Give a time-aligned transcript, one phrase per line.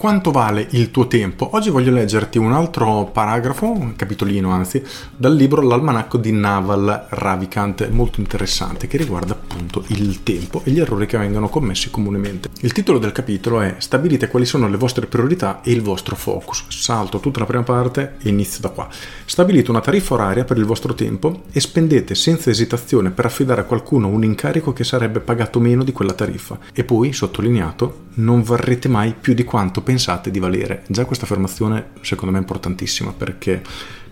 [0.00, 1.50] Quanto vale il tuo tempo?
[1.52, 4.82] Oggi voglio leggerti un altro paragrafo, un capitolino anzi,
[5.14, 10.80] dal libro L'almanacco di Naval Ravikant, molto interessante, che riguarda appunto il tempo e gli
[10.80, 12.48] errori che vengono commessi comunemente.
[12.62, 16.64] Il titolo del capitolo è Stabilite quali sono le vostre priorità e il vostro focus.
[16.68, 18.88] Salto tutta la prima parte e inizio da qua.
[19.26, 23.64] Stabilite una tariffa oraria per il vostro tempo e spendete senza esitazione per affidare a
[23.64, 26.58] qualcuno un incarico che sarebbe pagato meno di quella tariffa.
[26.72, 30.84] E poi, sottolineato, non varrete mai più di quanto pensate di valere.
[30.86, 33.60] Già questa affermazione secondo me è importantissima perché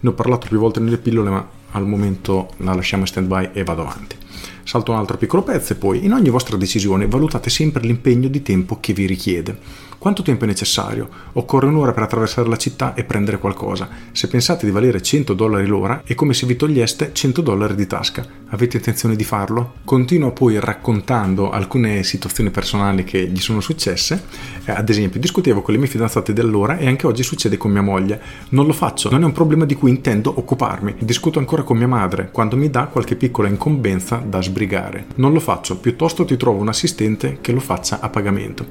[0.01, 3.51] ne ho parlato più volte nelle pillole ma al momento la lasciamo in stand by
[3.53, 4.17] e vado avanti.
[4.63, 8.43] Salto un altro piccolo pezzo e poi in ogni vostra decisione valutate sempre l'impegno di
[8.43, 9.87] tempo che vi richiede.
[9.99, 11.09] Quanto tempo è necessario?
[11.33, 13.89] Occorre un'ora per attraversare la città e prendere qualcosa.
[14.13, 17.87] Se pensate di valere 100 dollari l'ora è come se vi toglieste 100 dollari di
[17.89, 18.25] tasca.
[18.51, 19.75] Avete intenzione di farlo?
[19.85, 24.23] Continuo poi raccontando alcune situazioni personali che gli sono successe.
[24.65, 27.73] Eh, ad esempio, discutevo con le mie fidanzate di allora e anche oggi succede con
[27.73, 28.21] mia moglie.
[28.51, 30.95] Non lo faccio, non è un problema di cui intendo occuparmi.
[31.01, 35.07] Discuto ancora con mia madre quando mi dà qualche piccola incombenza da sbrigare.
[35.17, 38.67] Non lo faccio, piuttosto ti trovo un assistente che lo faccia a pagamento.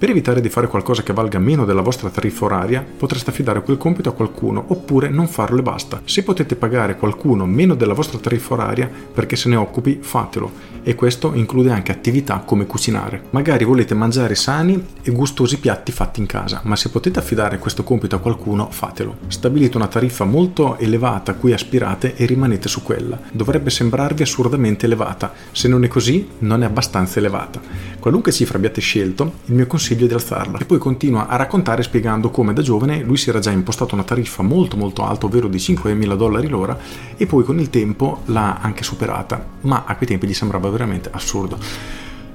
[0.00, 3.76] Per evitare di fare qualcosa che valga meno della vostra tariffa oraria, potreste affidare quel
[3.76, 6.00] compito a qualcuno oppure non farlo e basta.
[6.04, 10.68] Se potete pagare qualcuno meno della vostra tariffa oraria perché se ne occupi, fatelo.
[10.82, 13.24] E questo include anche attività come cucinare.
[13.28, 17.84] Magari volete mangiare sani e gustosi piatti fatti in casa, ma se potete affidare questo
[17.84, 19.18] compito a qualcuno, fatelo.
[19.26, 23.20] Stabilite una tariffa molto elevata a cui aspirate e rimanete su quella.
[23.30, 25.34] Dovrebbe sembrarvi assurdamente elevata.
[25.52, 27.60] Se non è così, non è abbastanza elevata.
[27.98, 30.58] Qualunque cifra abbiate scelto, il mio consiglio consiglio di alzarla.
[30.58, 34.04] E poi continua a raccontare spiegando come da giovane lui si era già impostato una
[34.04, 36.78] tariffa molto molto alta, ovvero di 5.000 dollari l'ora,
[37.16, 41.10] e poi con il tempo l'ha anche superata, ma a quei tempi gli sembrava veramente
[41.12, 41.58] assurdo.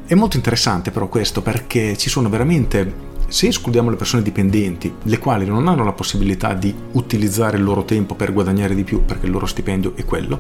[0.06, 5.18] È molto interessante però questo perché ci sono veramente se escludiamo le persone dipendenti, le
[5.18, 9.26] quali non hanno la possibilità di utilizzare il loro tempo per guadagnare di più, perché
[9.26, 10.40] il loro stipendio è quello,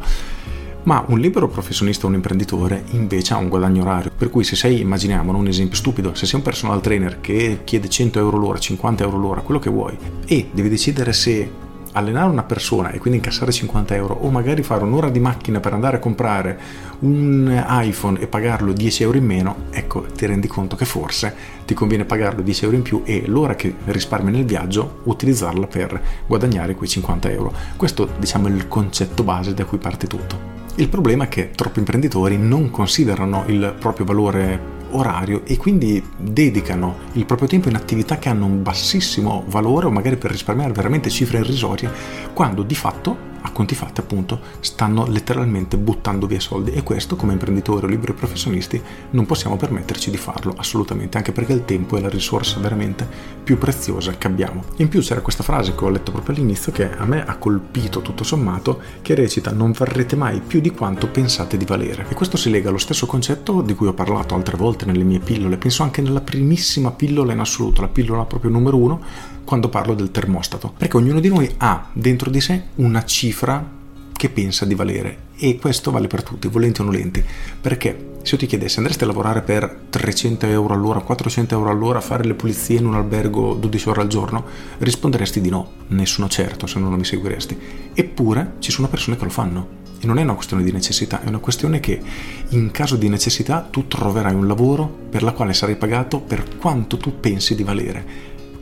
[0.85, 4.56] ma un libero professionista o un imprenditore invece ha un guadagno orario, per cui se
[4.56, 8.57] sei, immaginiamo, un esempio stupido, se sei un personal trainer che chiede 100 euro l'ora,
[8.57, 11.63] 50 euro l'ora, quello che vuoi, e devi decidere se
[11.96, 15.73] allenare una persona e quindi incassare 50 euro o magari fare un'ora di macchina per
[15.73, 16.59] andare a comprare
[17.00, 21.34] un iPhone e pagarlo 10 euro in meno, ecco ti rendi conto che forse
[21.66, 26.02] ti conviene pagarlo 10 euro in più e l'ora che risparmi nel viaggio utilizzarla per
[26.28, 27.53] guadagnare quei 50 euro.
[27.75, 30.56] Questo diciamo è il concetto base da cui parte tutto.
[30.78, 36.97] Il problema è che troppi imprenditori non considerano il proprio valore orario e quindi dedicano
[37.13, 41.09] il proprio tempo in attività che hanno un bassissimo valore o magari per risparmiare veramente
[41.09, 41.90] cifre irrisorie,
[42.34, 46.72] quando di fatto a conti fatti appunto stanno letteralmente buttando via soldi.
[46.72, 51.54] E questo come imprenditori o liberi professionisti non possiamo permetterci di farlo assolutamente anche perché
[51.54, 53.08] il tempo è la risorsa veramente
[53.44, 54.64] più preziosa che abbiamo.
[54.78, 58.02] In più c'era questa frase che ho letto proprio all'inizio che a me ha colpito
[58.02, 62.38] tutto sommato che recita non varrete mai più di quanto pensate di valere e questo
[62.38, 65.84] si lega allo stesso concetto di cui ho parlato altre volte nelle mie pillole, penso
[65.84, 70.74] anche nella primissima pillola in assoluto, la pillola proprio numero uno quando parlo del termostato,
[70.78, 75.58] perché ognuno di noi ha dentro di sé una cifra che pensa di valere e
[75.58, 77.24] questo vale per tutti, volenti o nolenti,
[77.62, 82.02] perché se io ti chiedessi andresti a lavorare per 300 euro all'ora, 400 euro all'ora,
[82.02, 84.46] fare le pulizie in un albergo 12 ore al giorno,
[84.80, 87.58] risponderesti di no, nessuno certo se non mi seguiresti.
[87.94, 89.84] Eppure ci sono persone che lo fanno.
[90.00, 92.02] E non è una questione di necessità, è una questione che
[92.50, 96.98] in caso di necessità tu troverai un lavoro per la quale sarai pagato per quanto
[96.98, 98.06] tu pensi di valere.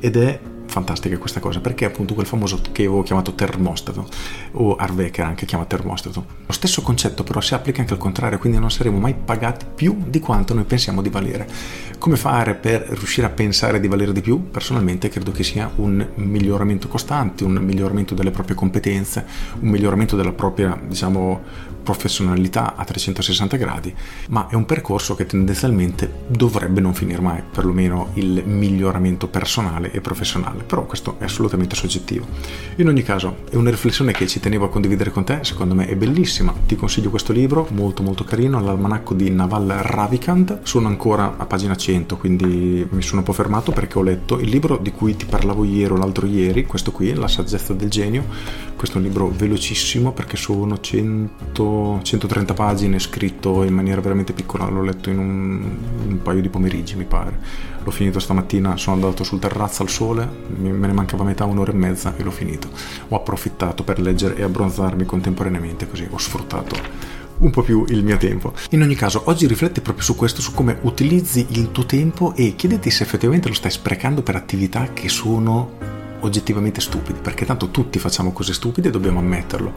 [0.02, 0.40] Ed è
[0.74, 4.08] fantastica questa cosa perché appunto quel famoso che avevo chiamato termostato
[4.54, 6.26] o Arvecker anche chiama termostato.
[6.48, 9.96] Lo stesso concetto però si applica anche al contrario quindi non saremo mai pagati più
[10.08, 11.48] di quanto noi pensiamo di valere.
[12.00, 14.50] Come fare per riuscire a pensare di valere di più?
[14.50, 19.26] Personalmente credo che sia un miglioramento costante un miglioramento delle proprie competenze
[19.60, 23.94] un miglioramento della propria diciamo professionalità a 360 gradi
[24.30, 30.02] ma è un percorso che tendenzialmente dovrebbe non finire mai perlomeno il miglioramento personale e
[30.02, 32.26] professionale però questo è assolutamente soggettivo.
[32.78, 35.88] In ogni caso, è una riflessione che ci tenevo a condividere con te, secondo me
[35.88, 36.54] è bellissima.
[36.66, 40.60] Ti consiglio questo libro, molto molto carino, l'almanacco di Naval Ravikant.
[40.64, 44.50] Sono ancora a pagina 100, quindi mi sono un po' fermato perché ho letto il
[44.50, 48.26] libro di cui ti parlavo ieri o l'altro ieri, questo qui, La saggezza del genio.
[48.76, 54.34] Questo è un libro velocissimo perché sono 100 100, 130 pagine, scritto in maniera veramente
[54.34, 55.78] piccola, l'ho letto in un,
[56.08, 57.38] un, paio di pomeriggi mi pare.
[57.84, 60.28] L'ho finito stamattina, sono andato sul terrazzo al sole,
[60.58, 62.70] me ne mancava metà, un'ora e mezza e l'ho finito.
[63.10, 68.18] Ho approfittato per leggere e abbronzarmi contemporaneamente, così ho sfruttato un po' più il mio
[68.18, 68.54] tempo.
[68.70, 72.56] In ogni caso, oggi rifletti proprio su questo, su come utilizzi il tuo tempo e
[72.56, 78.00] chiediti se effettivamente lo stai sprecando per attività che sono oggettivamente stupidi, perché tanto tutti
[78.00, 79.74] facciamo cose stupide, dobbiamo ammetterlo.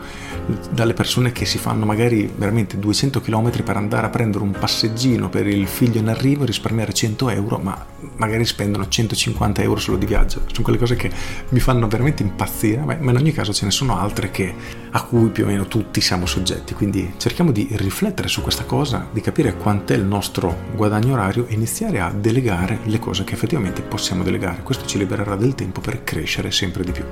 [0.71, 5.29] Dalle persone che si fanno magari veramente 200 km per andare a prendere un passeggino
[5.29, 7.85] per il figlio in arrivo e risparmiare 100 euro, ma
[8.17, 10.43] magari spendono 150 euro solo di viaggio.
[10.47, 11.11] Sono quelle cose che
[11.51, 14.55] mi fanno veramente impazzire, ma in ogni caso ce ne sono altre che,
[14.91, 16.75] a cui più o meno tutti siamo soggetti.
[16.75, 21.55] Quindi cerchiamo di riflettere su questa cosa, di capire quant'è il nostro guadagno orario e
[21.55, 24.63] iniziare a delegare le cose che effettivamente possiamo delegare.
[24.63, 27.05] Questo ci libererà del tempo per crescere sempre di più.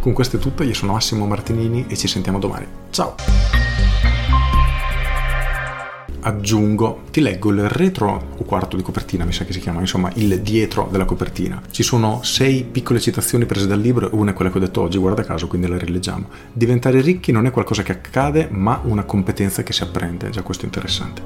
[0.00, 2.66] Con questo è tutto, io sono Massimo Martinini e ci sentiamo domani.
[2.90, 3.14] Ciao!
[6.22, 10.10] aggiungo, ti leggo il retro o quarto di copertina, mi sa che si chiama, insomma
[10.14, 11.62] il dietro della copertina.
[11.70, 14.98] Ci sono sei piccole citazioni prese dal libro, una è quella che ho detto oggi,
[14.98, 16.28] guarda caso, quindi la rileggiamo.
[16.52, 20.64] Diventare ricchi non è qualcosa che accade, ma una competenza che si apprende, già questo
[20.64, 21.22] è interessante.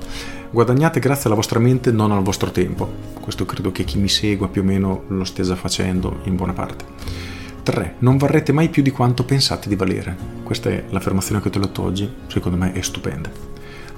[0.50, 2.88] Guadagnate grazie alla vostra mente, non al vostro tempo.
[3.20, 6.53] Questo credo che chi mi segue più o meno lo stia già facendo in buona
[6.53, 7.35] parte.
[7.66, 7.96] 3.
[7.98, 10.16] Non varrete mai più di quanto pensate di valere.
[10.44, 13.28] Questa è l'affermazione che ho letto oggi, secondo me è stupenda.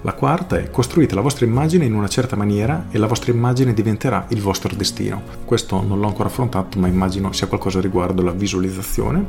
[0.00, 3.75] La quarta è costruite la vostra immagine in una certa maniera e la vostra immagine
[3.75, 5.20] diventerà il vostro destino.
[5.44, 9.26] Questo non l'ho ancora affrontato, ma immagino sia qualcosa riguardo la visualizzazione.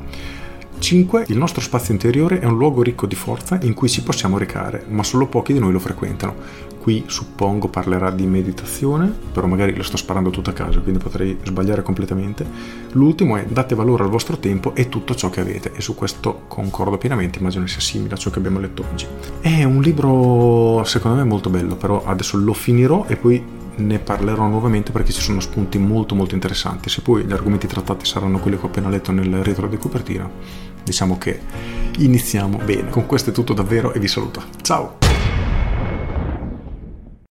[0.80, 1.26] 5.
[1.28, 4.86] Il nostro spazio interiore è un luogo ricco di forza in cui ci possiamo recare,
[4.88, 6.34] ma solo pochi di noi lo frequentano.
[6.80, 11.38] Qui suppongo parlerà di meditazione, però magari lo sto sparando tutto a caso, quindi potrei
[11.44, 12.46] sbagliare completamente.
[12.94, 16.44] L'ultimo è date valore al vostro tempo e tutto ciò che avete, e su questo
[16.48, 19.06] concordo pienamente, immagino sia simile a ciò che abbiamo letto oggi.
[19.42, 23.44] È un libro secondo me molto bello, però adesso lo finirò e poi
[23.80, 26.90] ne parlerò nuovamente perché ci sono spunti molto molto interessanti.
[26.90, 30.30] Se poi gli argomenti trattati saranno quelli che ho appena letto nel retro di copertina,
[30.84, 31.42] diciamo che
[31.98, 32.90] iniziamo bene.
[32.90, 34.44] Con questo è tutto davvero e vi saluto.
[34.62, 35.09] Ciao!